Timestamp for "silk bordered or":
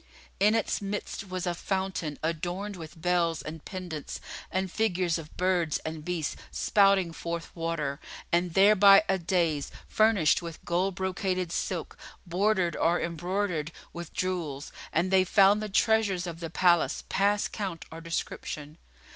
11.51-12.99